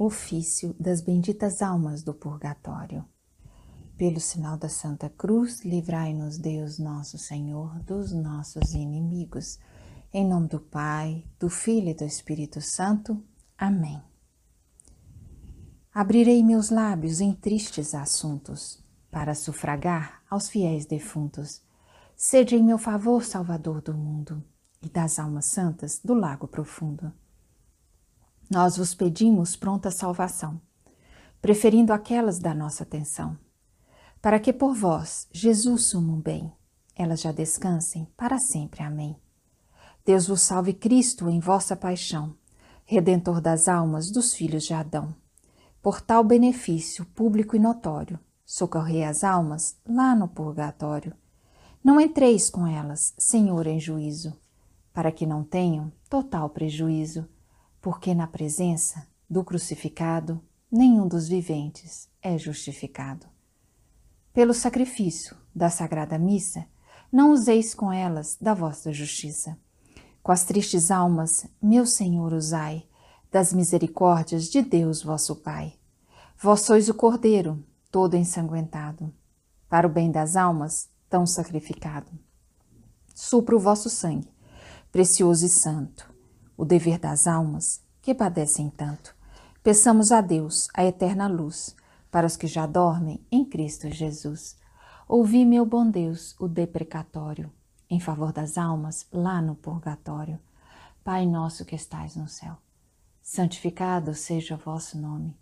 [0.00, 3.04] Ofício das benditas almas do purgatório.
[3.96, 9.58] Pelo sinal da Santa Cruz, livrai-nos Deus nosso Senhor dos nossos inimigos.
[10.12, 13.20] Em nome do Pai, do Filho e do Espírito Santo.
[13.58, 14.00] Amém.
[15.92, 18.80] Abrirei meus lábios em tristes assuntos,
[19.10, 21.60] para sufragar aos fiéis defuntos.
[22.14, 24.44] Sede em meu favor, Salvador do mundo,
[24.80, 27.12] e das almas santas do lago profundo.
[28.50, 30.58] Nós vos pedimos pronta salvação,
[31.40, 33.36] preferindo aquelas da nossa atenção,
[34.22, 36.50] para que por vós, Jesus sumo bem,
[36.96, 38.82] elas já descansem para sempre.
[38.82, 39.16] Amém.
[40.02, 42.34] Deus vos salve Cristo em vossa paixão,
[42.86, 45.14] Redentor das almas dos filhos de Adão.
[45.82, 51.14] Por tal benefício público e notório, socorrei as almas lá no purgatório.
[51.84, 54.34] Não entreis com elas, Senhor, em juízo,
[54.90, 57.28] para que não tenham total prejuízo
[57.80, 63.26] porque na presença do crucificado nenhum dos viventes é justificado.
[64.32, 66.66] Pelo sacrifício da Sagrada Missa,
[67.10, 69.58] não useis com elas da vossa justiça.
[70.22, 72.86] Com as tristes almas, meu Senhor, usai
[73.30, 75.74] das misericórdias de Deus vosso Pai.
[76.40, 79.12] Vós sois o Cordeiro, todo ensanguentado,
[79.68, 82.10] para o bem das almas, tão sacrificado.
[83.14, 84.32] Supra o vosso sangue,
[84.92, 86.08] precioso e santo,
[86.58, 89.14] o dever das almas que padecem tanto.
[89.62, 91.76] Peçamos a Deus a eterna luz
[92.10, 94.58] para os que já dormem em Cristo Jesus.
[95.06, 97.52] Ouvi, meu bom Deus, o deprecatório
[97.88, 100.38] em favor das almas lá no purgatório.
[101.04, 102.56] Pai nosso que estais no céu,
[103.22, 105.38] santificado seja o vosso nome.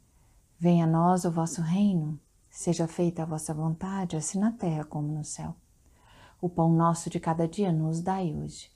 [0.59, 5.09] Venha a nós o vosso reino, seja feita a vossa vontade, assim na terra como
[5.09, 5.57] no céu.
[6.41, 8.76] O pão nosso de cada dia nos dai hoje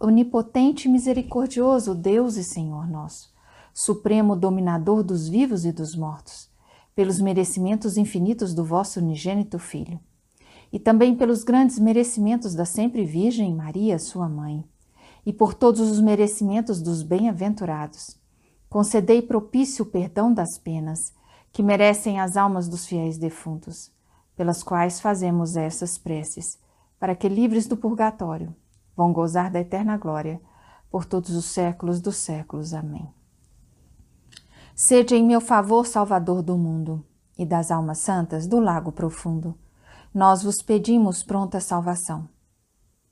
[0.00, 3.30] onipotente e misericordioso Deus e Senhor nosso,
[3.74, 6.48] supremo dominador dos vivos e dos mortos,
[6.94, 10.00] pelos merecimentos infinitos do vosso unigênito Filho,
[10.72, 14.64] e também pelos grandes merecimentos da sempre Virgem Maria, sua mãe,
[15.26, 18.16] e por todos os merecimentos dos bem-aventurados,
[18.70, 21.12] concedei propício perdão das penas
[21.52, 23.92] que merecem as almas dos fiéis defuntos,
[24.36, 26.58] pelas quais fazemos essas preces,
[26.98, 28.54] para que, livres do purgatório,
[28.96, 30.40] vão gozar da eterna glória
[30.90, 32.72] por todos os séculos dos séculos.
[32.72, 33.12] Amém.
[34.74, 37.04] Sede em meu favor, Salvador do mundo
[37.36, 39.58] e das almas santas do lago profundo.
[40.12, 42.28] Nós vos pedimos pronta salvação,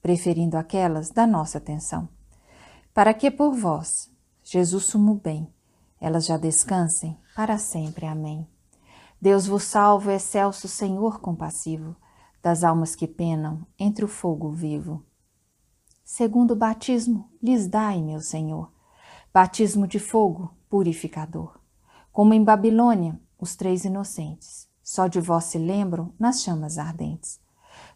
[0.01, 2.09] preferindo aquelas da nossa atenção,
[2.95, 4.11] para que por vós,
[4.45, 5.53] Jesus sumo bem,
[6.01, 8.07] elas já descansem para sempre.
[8.07, 8.47] Amém.
[9.21, 11.97] Deus vos salve, excelso Senhor compassivo,
[12.41, 15.05] das almas que penam entre o fogo vivo
[16.13, 18.71] segundo o batismo lhes dai, meu Senhor,
[19.33, 21.59] batismo de fogo purificador.
[22.13, 27.41] Como em Babilônia, os três inocentes, só de vós se lembram nas chamas ardentes.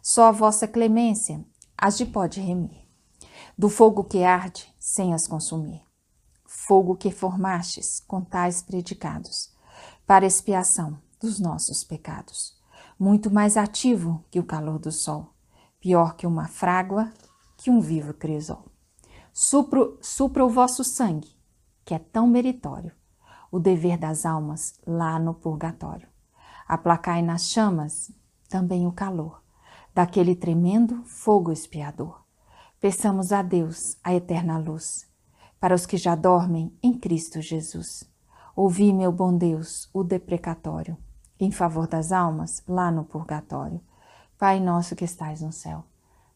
[0.01, 1.45] Só a vossa clemência
[1.77, 2.87] as de pode remir,
[3.55, 5.83] do fogo que arde sem as consumir.
[6.43, 9.53] Fogo que formastes com tais predicados,
[10.07, 12.57] para expiação dos nossos pecados.
[12.97, 15.35] Muito mais ativo que o calor do sol,
[15.79, 17.13] pior que uma frágua
[17.57, 18.65] que um vivo crisol.
[19.33, 21.35] Supro, supra o vosso sangue,
[21.83, 22.91] que é tão meritório,
[23.51, 26.07] o dever das almas lá no purgatório.
[26.67, 28.11] Aplacai nas chamas
[28.47, 29.41] também o calor
[29.93, 32.21] daquele tremendo fogo expiador.
[32.79, 35.07] Peçamos a Deus a eterna luz,
[35.59, 38.03] para os que já dormem em Cristo Jesus.
[38.55, 40.95] Ouvi, meu bom Deus, o deprecatório,
[41.39, 43.81] em favor das almas lá no purgatório.
[44.37, 45.83] Pai nosso que estais no céu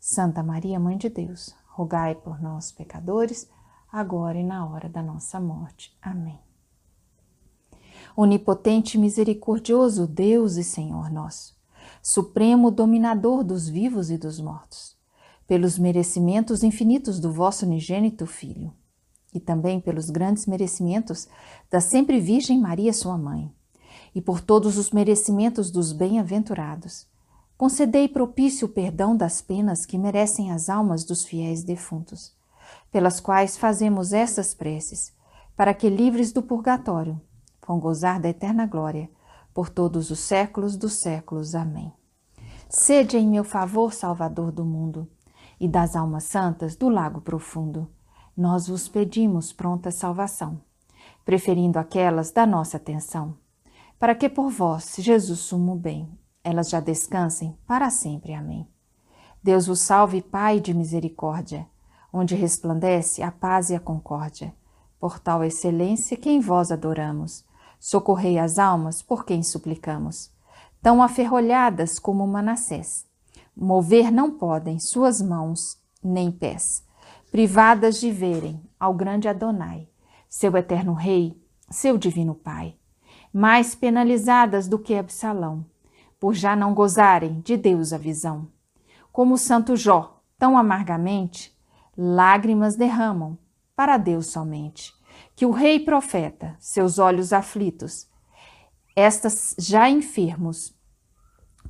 [0.00, 3.48] Santa Maria, Mãe de Deus, rogai por nós, pecadores,
[3.90, 5.96] agora e na hora da nossa morte.
[6.00, 6.38] Amém.
[8.16, 11.56] Onipotente e misericordioso Deus e Senhor nosso,
[12.02, 14.96] Supremo dominador dos vivos e dos mortos,
[15.46, 18.72] pelos merecimentos infinitos do vosso unigênito Filho,
[19.34, 21.28] e também pelos grandes merecimentos
[21.70, 23.52] da sempre Virgem Maria, sua mãe,
[24.14, 27.06] e por todos os merecimentos dos bem-aventurados,
[27.58, 32.32] concedei propício perdão das penas que merecem as almas dos fiéis defuntos,
[32.92, 35.12] pelas quais fazemos essas preces,
[35.56, 37.20] para que, livres do purgatório,
[37.66, 39.10] vão gozar da eterna glória,
[39.52, 41.56] por todos os séculos dos séculos.
[41.56, 41.92] Amém.
[42.68, 45.10] Sede em meu favor, Salvador do mundo,
[45.58, 47.90] e das almas santas do lago profundo,
[48.36, 50.60] nós vos pedimos pronta salvação,
[51.24, 53.34] preferindo aquelas da nossa atenção,
[53.98, 56.08] para que por vós, Jesus sumo bem,
[56.42, 58.34] elas já descansem para sempre.
[58.34, 58.66] Amém.
[59.42, 61.66] Deus vos salve, Pai de misericórdia,
[62.12, 64.54] onde resplandece a paz e a concórdia.
[64.98, 67.44] Por tal excelência que em vós adoramos,
[67.78, 70.30] socorrei as almas por quem suplicamos.
[70.82, 73.06] Tão aferrolhadas como Manassés,
[73.56, 76.84] mover não podem suas mãos nem pés,
[77.30, 79.88] privadas de verem ao grande Adonai,
[80.28, 82.76] seu eterno Rei, seu divino Pai,
[83.32, 85.64] mais penalizadas do que Absalão,
[86.18, 88.48] por já não gozarem de Deus a visão.
[89.12, 91.56] Como o santo Jó, tão amargamente,
[91.96, 93.38] lágrimas derramam
[93.74, 94.92] para Deus somente.
[95.34, 98.08] Que o rei profeta, seus olhos aflitos,
[98.94, 100.76] estas já enfermos,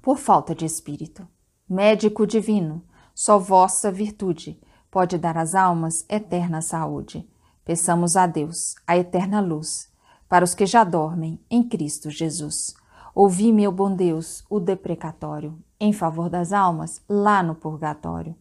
[0.01, 1.27] por falta de espírito.
[1.69, 2.83] Médico divino,
[3.15, 4.61] só vossa virtude
[4.91, 7.29] pode dar às almas eterna saúde.
[7.65, 9.93] Peçamos a Deus a eterna luz
[10.29, 12.75] para os que já dormem em Cristo Jesus.
[13.21, 18.33] Ouvi, meu bom Deus, o deprecatório em favor das almas lá no purgatório.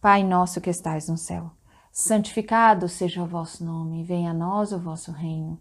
[0.00, 1.50] Pai nosso que estais no céu,
[1.90, 5.58] santificado seja o vosso nome, venha a nós o vosso reino.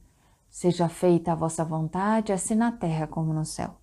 [0.47, 3.77] Seja feita a vossa vontade, assim na terra como no céu.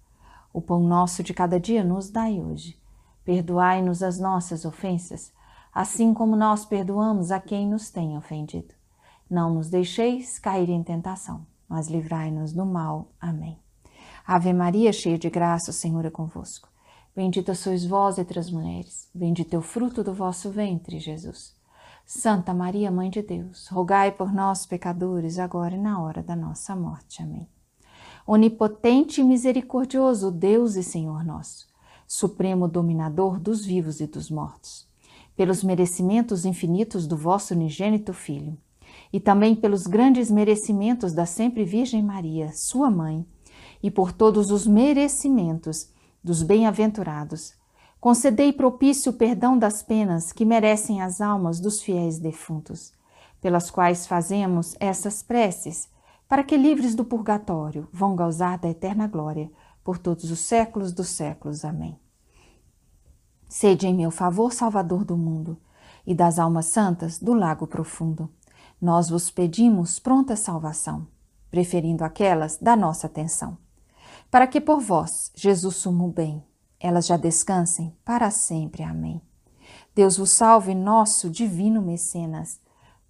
[0.52, 2.80] O pão nosso de cada dia nos dai hoje.
[3.24, 5.32] Perdoai-nos as nossas ofensas,
[5.74, 8.76] assim como nós perdoamos a quem nos tem ofendido.
[9.28, 13.10] Não nos deixeis cair em tentação, mas livrai-nos do mal.
[13.20, 13.58] Amém.
[14.30, 16.68] Ave Maria, cheia de graça, o Senhor é convosco.
[17.16, 21.56] Bendita sois vós entre as mulheres, bendito é o fruto do vosso ventre, Jesus.
[22.04, 26.76] Santa Maria, Mãe de Deus, rogai por nós, pecadores, agora e na hora da nossa
[26.76, 27.22] morte.
[27.22, 27.48] Amém.
[28.26, 31.66] Onipotente e misericordioso Deus e Senhor nosso,
[32.06, 34.86] Supremo dominador dos vivos e dos mortos,
[35.34, 38.58] pelos merecimentos infinitos do vosso unigênito Filho,
[39.10, 43.26] e também pelos grandes merecimentos da sempre Virgem Maria, sua mãe,
[43.82, 45.88] e por todos os merecimentos
[46.22, 47.54] dos bem-aventurados,
[48.00, 52.92] concedei propício perdão das penas que merecem as almas dos fiéis defuntos,
[53.40, 55.88] pelas quais fazemos essas preces,
[56.28, 59.50] para que, livres do purgatório, vão gozar da eterna glória
[59.82, 61.64] por todos os séculos dos séculos.
[61.64, 61.98] Amém.
[63.48, 65.56] Sede em meu favor, Salvador do mundo,
[66.06, 68.30] e das almas santas do lago profundo.
[68.80, 71.06] Nós vos pedimos pronta salvação,
[71.50, 73.56] preferindo aquelas da nossa atenção,
[74.30, 76.44] para que por vós, Jesus sumo bem,
[76.78, 78.82] elas já descansem para sempre.
[78.82, 79.20] Amém.
[79.94, 82.60] Deus vos salve, nosso divino mecenas,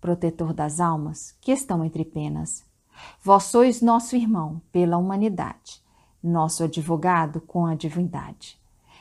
[0.01, 2.65] protetor das almas que estão entre penas.
[3.23, 5.83] Vós sois nosso irmão pela humanidade,
[6.23, 8.59] nosso advogado com a divindade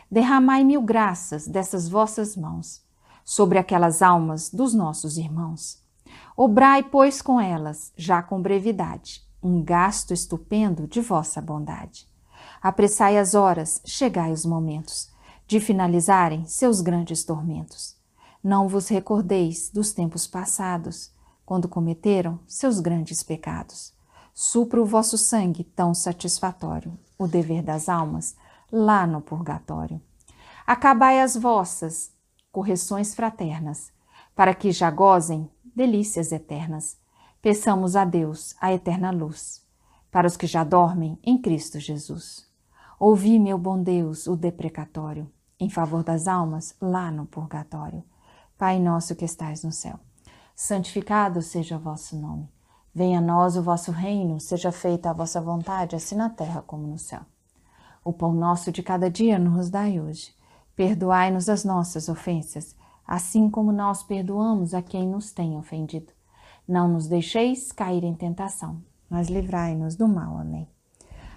[0.09, 2.81] derramai mil graças dessas vossas mãos
[3.23, 5.83] sobre aquelas almas dos nossos irmãos.
[6.35, 12.07] Obrai, pois, com elas, já com brevidade, um gasto estupendo de vossa bondade.
[12.61, 15.09] Apressai as horas, chegai os momentos
[15.45, 17.95] de finalizarem seus grandes tormentos.
[18.43, 21.11] Não vos recordeis dos tempos passados,
[21.45, 23.93] quando cometeram seus grandes pecados.
[24.33, 28.35] Supra o vosso sangue tão satisfatório, o dever das almas,
[28.71, 30.01] lá no purgatório.
[30.65, 32.11] Acabai as vossas
[32.51, 33.91] correções fraternas,
[34.35, 36.97] para que já gozem delícias eternas.
[37.41, 39.63] Peçamos a Deus a eterna luz,
[40.11, 42.47] para os que já dormem em Cristo Jesus.
[42.99, 48.03] Ouvi, meu bom Deus, o deprecatório, em favor das almas lá no purgatório.
[48.57, 49.99] Pai nosso que estais no céu,
[50.55, 52.51] santificado seja o vosso nome.
[52.93, 56.87] Venha a nós o vosso reino, seja feita a vossa vontade, assim na terra como
[56.87, 57.21] no céu.
[58.03, 60.33] O pão nosso de cada dia nos dai hoje.
[60.75, 62.75] Perdoai-nos as nossas ofensas,
[63.05, 66.16] assim como nós perdoamos a quem nos tem ofendido.
[66.67, 70.37] Não nos deixeis cair em tentação, mas livrai-nos do mal.
[70.37, 70.67] Amém.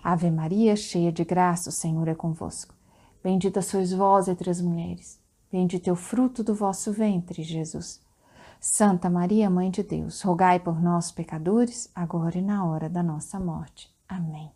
[0.02, 2.74] Ave Maria, cheia de graça, o Senhor é convosco.
[3.22, 5.20] Bendita sois vós entre as mulheres.
[5.52, 8.00] Bendito é o fruto do vosso ventre, Jesus.
[8.58, 13.38] Santa Maria, Mãe de Deus, rogai por nós, pecadores, agora e na hora da nossa
[13.38, 13.88] morte.
[14.08, 14.50] Amém.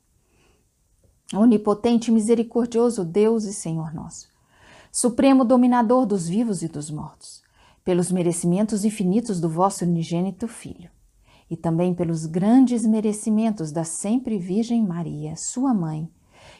[1.33, 4.29] Onipotente e misericordioso Deus e Senhor nosso,
[4.97, 7.43] Supremo dominador dos vivos e dos mortos,
[7.85, 10.91] pelos merecimentos infinitos do vosso unigênito Filho,
[11.51, 16.11] e também pelos grandes merecimentos da sempre Virgem Maria, sua mãe,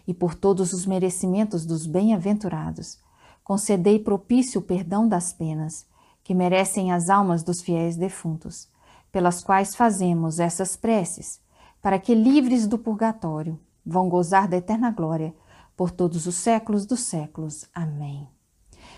[0.07, 2.99] e por todos os merecimentos dos bem-aventurados,
[3.43, 5.87] concedei propício o perdão das penas
[6.23, 8.69] que merecem as almas dos fiéis defuntos,
[9.13, 11.41] pelas quais fazemos essas preces,
[11.81, 15.35] para que, livres do purgatório, vão gozar da eterna glória
[15.77, 17.67] por todos os séculos dos séculos.
[17.75, 18.34] Amém.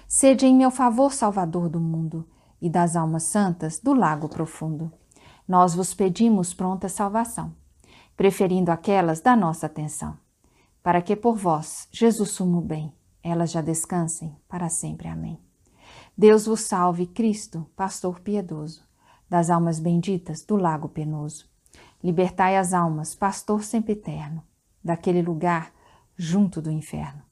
[0.09, 2.29] Sede em meu favor, Salvador do mundo
[2.61, 4.93] e das almas santas do lago profundo.
[5.47, 7.55] Nós vos pedimos pronta salvação,
[8.17, 10.17] preferindo aquelas da nossa atenção
[10.87, 15.09] para que por vós, Jesus sumo bem, elas já descansem para sempre.
[15.09, 15.37] Amém.
[16.17, 18.85] Deus vos salve, Cristo, pastor piedoso,
[19.29, 21.51] das almas benditas do lago penoso.
[22.01, 24.45] Libertai as almas, pastor sempiterno,
[24.81, 25.73] daquele lugar
[26.17, 27.26] junto do inferno.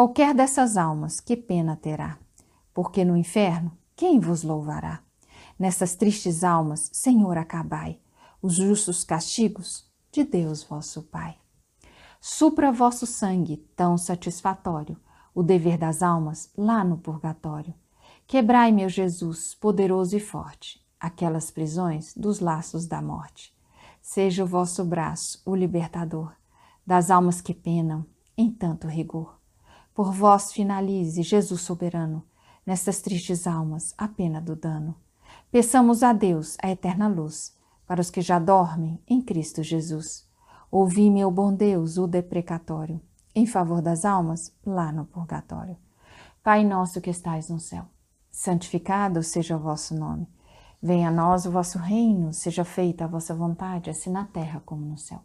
[0.00, 2.18] Qualquer dessas almas, que pena terá,
[2.72, 5.02] porque no inferno quem vos louvará?
[5.58, 8.00] Nessas tristes almas, Senhor, acabai
[8.40, 11.36] os justos castigos de Deus vosso Pai.
[12.18, 14.96] Supra vosso sangue, tão satisfatório,
[15.34, 17.74] o dever das almas lá no purgatório.
[18.26, 23.54] Quebrai, meu Jesus, poderoso e forte, aquelas prisões dos laços da morte.
[24.00, 26.32] Seja o vosso braço o libertador
[26.86, 29.39] das almas que penam em tanto rigor.
[30.00, 32.24] Por vós finalize, Jesus soberano,
[32.64, 34.96] nestas tristes almas a pena do dano.
[35.52, 37.54] Peçamos a Deus a eterna luz
[37.86, 40.26] para os que já dormem em Cristo Jesus.
[40.70, 42.98] Ouvi, meu bom Deus, o deprecatório,
[43.34, 45.76] em favor das almas lá no purgatório.
[46.42, 47.84] Pai nosso que estais no céu,
[48.30, 50.26] santificado seja o vosso nome.
[50.82, 54.82] Venha a nós o vosso reino, seja feita a vossa vontade, assim na terra como
[54.82, 55.20] no céu.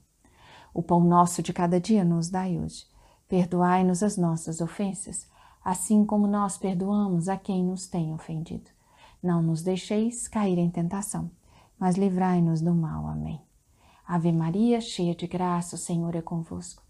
[0.74, 2.94] O pão nosso de cada dia nos dai hoje.
[3.28, 5.28] Perdoai-nos as nossas ofensas,
[5.64, 8.70] assim como nós perdoamos a quem nos tem ofendido.
[9.22, 11.32] Não nos deixeis cair em tentação,
[11.80, 13.08] mas livrai-nos do mal.
[13.08, 13.42] Amém.
[14.08, 16.84] Ave Maria, cheia de graça, o Senhor é convosco.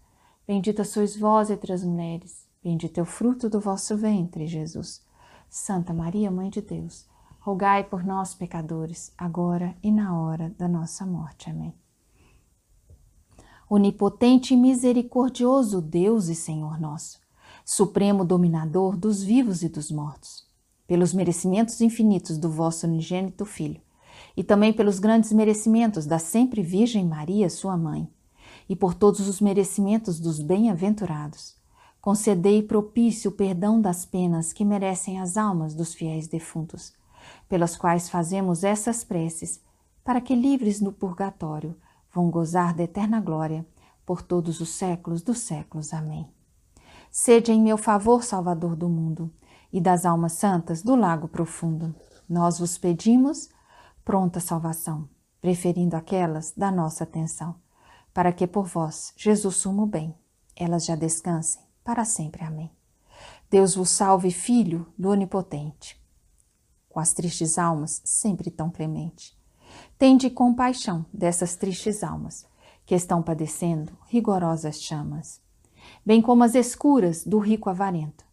[0.46, 5.04] Bendita sois vós entre as mulheres, bendito é o fruto do vosso ventre, Jesus.
[5.48, 7.08] Santa Maria, Mãe de Deus,
[7.40, 11.48] rogai por nós, pecadores, agora e na hora da nossa morte.
[11.48, 11.85] Amém.
[13.68, 17.18] Onipotente e misericordioso Deus e Senhor nosso,
[17.64, 20.46] Supremo dominador dos vivos e dos mortos,
[20.86, 23.80] pelos merecimentos infinitos do vosso unigênito Filho,
[24.36, 28.08] e também pelos grandes merecimentos da sempre Virgem Maria, sua mãe,
[28.68, 31.56] e por todos os merecimentos dos bem-aventurados.
[32.00, 36.92] Concedei propício o perdão das penas que merecem as almas dos fiéis defuntos,
[37.48, 39.60] pelas quais fazemos essas preces,
[40.04, 41.74] para que, livres no purgatório,
[42.16, 43.66] vão gozar da eterna glória
[44.06, 45.92] por todos os séculos dos séculos.
[45.92, 46.26] Amém.
[47.10, 49.30] Sede em meu favor, Salvador do mundo,
[49.70, 51.94] e das almas santas do lago profundo.
[52.26, 53.50] Nós vos pedimos
[54.02, 55.06] pronta salvação,
[55.42, 57.54] preferindo aquelas da nossa atenção,
[58.14, 60.14] para que por vós, Jesus sumo bem,
[60.56, 62.42] elas já descansem para sempre.
[62.42, 62.70] Amém.
[63.50, 66.02] Deus vos salve, Filho do Onipotente.
[66.88, 69.35] Com as tristes almas, sempre tão clemente.
[69.98, 72.46] Tende compaixão dessas tristes almas,
[72.84, 75.40] que estão padecendo rigorosas chamas,
[76.04, 78.24] bem como as escuras do rico avarento.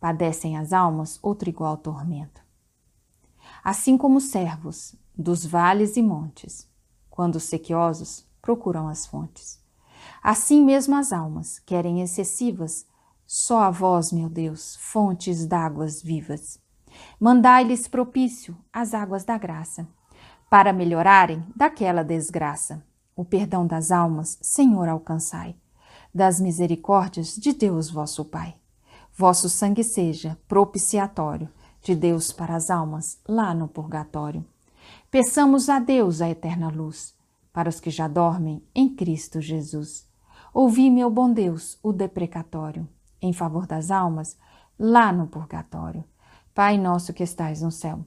[0.00, 2.42] Padecem as almas outro igual tormento.
[3.62, 6.66] Assim como os servos dos vales e montes,
[7.10, 9.62] quando os sequiosos procuram as fontes.
[10.22, 12.86] Assim mesmo as almas querem excessivas,
[13.26, 16.58] só a vós, meu Deus, fontes d'águas vivas.
[17.20, 19.86] Mandai-lhes propício as águas da graça,
[20.54, 22.80] para melhorarem daquela desgraça.
[23.16, 25.56] O perdão das almas, Senhor, alcançai,
[26.14, 28.54] das misericórdias de Deus vosso Pai.
[29.12, 31.48] Vosso sangue seja propiciatório
[31.82, 34.44] de Deus para as almas lá no purgatório.
[35.10, 37.16] Peçamos a Deus a eterna luz,
[37.52, 40.06] para os que já dormem em Cristo Jesus.
[40.52, 42.88] Ouvi, meu bom Deus, o deprecatório,
[43.20, 44.36] em favor das almas,
[44.78, 46.04] lá no purgatório.
[46.54, 48.06] Pai nosso que estais no céu,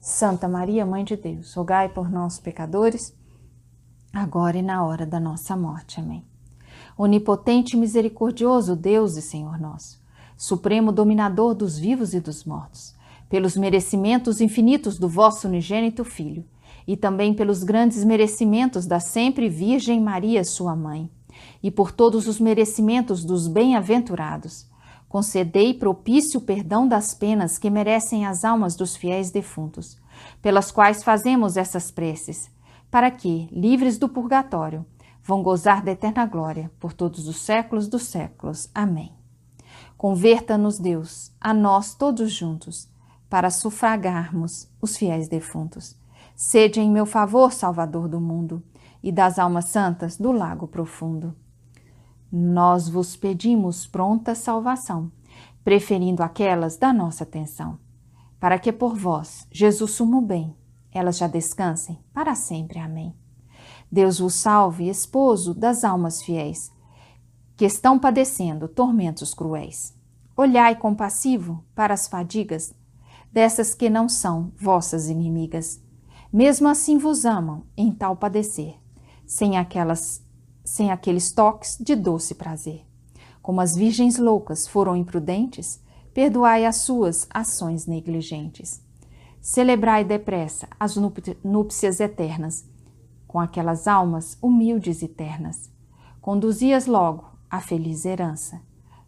[0.00, 3.14] Santa Maria, Mãe de Deus, rogai por nós, pecadores,
[4.10, 6.00] agora e na hora da nossa morte.
[6.00, 6.24] Amém.
[6.96, 10.00] Onipotente e misericordioso Deus e Senhor nosso,
[10.38, 12.94] Supremo dominador dos vivos e dos mortos,
[13.28, 16.46] pelos merecimentos infinitos do vosso unigênito Filho,
[16.86, 21.10] e também pelos grandes merecimentos da sempre Virgem Maria, sua mãe,
[21.62, 24.69] e por todos os merecimentos dos bem-aventurados,
[25.10, 29.98] concedei propício perdão das penas que merecem as almas dos fiéis defuntos,
[30.40, 32.48] pelas quais fazemos essas preces,
[32.88, 34.86] para que, livres do purgatório,
[35.20, 38.70] vão gozar da eterna glória por todos os séculos dos séculos.
[38.72, 39.12] Amém.
[39.96, 42.88] Converta-nos, Deus, a nós todos juntos,
[43.28, 45.96] para sufragarmos os fiéis defuntos.
[46.36, 48.62] Sede em meu favor, Salvador do mundo,
[49.02, 51.34] e das almas santas do lago profundo.
[52.32, 55.10] Nós vos pedimos pronta salvação,
[55.64, 57.78] preferindo aquelas da nossa atenção,
[58.38, 60.54] para que por vós, Jesus sumo bem,
[60.92, 62.78] elas já descansem para sempre.
[62.78, 63.14] Amém.
[63.90, 66.72] Deus vos salve, esposo das almas fiéis,
[67.56, 69.94] que estão padecendo tormentos cruéis.
[70.36, 72.72] Olhai compassivo para as fadigas
[73.32, 75.82] dessas que não são vossas inimigas.
[76.32, 78.76] Mesmo assim vos amam em tal padecer,
[79.26, 80.24] sem aquelas
[80.70, 82.86] sem aqueles toques de doce prazer.
[83.42, 85.82] Como as virgens loucas foram imprudentes,
[86.14, 88.80] perdoai as suas ações negligentes.
[89.40, 90.94] Celebrai depressa as
[91.42, 92.64] núpcias eternas,
[93.26, 95.68] com aquelas almas humildes e ternas.
[96.20, 98.60] Conduzi-as logo à feliz herança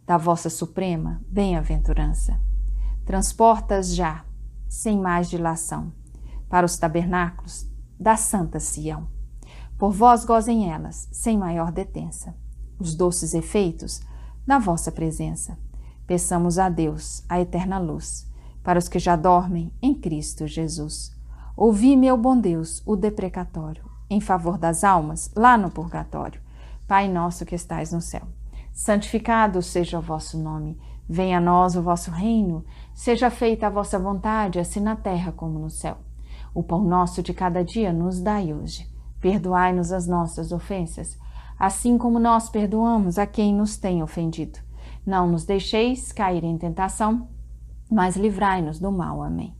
[0.05, 2.37] da vossa suprema bem-aventurança.
[3.05, 4.25] Transportas já,
[4.67, 5.93] sem mais dilação,
[6.49, 7.65] para os tabernáculos
[7.97, 9.12] da Santa Sião.
[9.83, 12.33] Por vós gozem elas, sem maior detença,
[12.79, 14.01] os doces efeitos
[14.47, 15.57] da vossa presença.
[16.07, 18.25] Peçamos a Deus a eterna luz,
[18.63, 21.13] para os que já dormem em Cristo Jesus.
[21.57, 26.39] Ouvi, meu bom Deus, o deprecatório, em favor das almas, lá no purgatório.
[26.87, 28.23] Pai nosso que estais no céu,
[28.71, 30.79] santificado seja o vosso nome.
[31.09, 32.63] Venha a nós o vosso reino,
[32.93, 35.97] seja feita a vossa vontade, assim na terra como no céu.
[36.53, 38.92] O pão nosso de cada dia nos dai hoje.
[39.23, 41.17] Perdoai-nos as nossas ofensas,
[41.57, 44.59] assim como nós perdoamos a quem nos tem ofendido.
[45.05, 47.29] Não nos deixeis cair em tentação,
[47.89, 49.23] mas livrai-nos do mal.
[49.23, 49.55] Amém.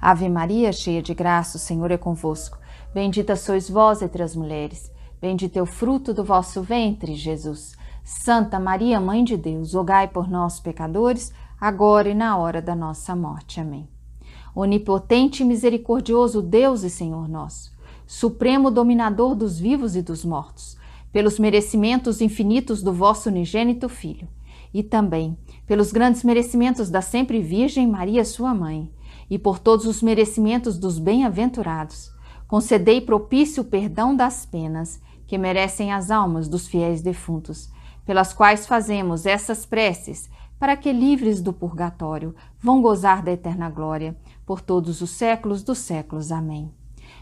[0.00, 2.58] Ave Maria, cheia de graça, o Senhor é convosco.
[2.92, 4.90] Bendita sois vós entre as mulheres.
[5.20, 7.76] Bendito é o fruto do vosso ventre, Jesus.
[8.02, 13.14] Santa Maria, Mãe de Deus, rogai por nós, pecadores, agora e na hora da nossa
[13.14, 13.60] morte.
[13.60, 13.88] Amém.
[14.52, 17.75] Onipotente e misericordioso Deus e Senhor nosso,
[18.06, 20.76] Supremo dominador dos vivos e dos mortos,
[21.12, 24.28] pelos merecimentos infinitos do vosso unigênito Filho,
[24.72, 28.90] e também pelos grandes merecimentos da sempre Virgem Maria, sua mãe,
[29.28, 32.12] e por todos os merecimentos dos bem-aventurados,
[32.46, 37.70] concedei propício perdão das penas que merecem as almas dos fiéis defuntos,
[38.04, 44.16] pelas quais fazemos essas preces para que, livres do purgatório, vão gozar da eterna glória
[44.46, 46.30] por todos os séculos dos séculos.
[46.30, 46.70] Amém.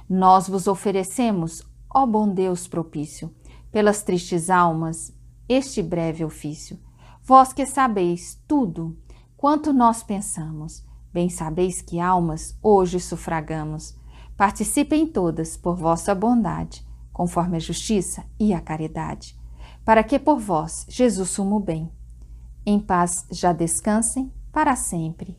[0.09, 3.35] Nós vos oferecemos, ó bom Deus propício,
[3.71, 5.13] pelas tristes almas,
[5.49, 6.79] este breve ofício.
[7.23, 8.97] Vós que sabeis tudo
[9.37, 13.97] quanto nós pensamos, bem sabeis que almas hoje sufragamos.
[14.37, 19.39] Participem todas por vossa bondade, conforme a justiça e a caridade,
[19.85, 21.91] para que por vós, Jesus sumo bem,
[22.67, 25.39] em paz já descansem para sempre.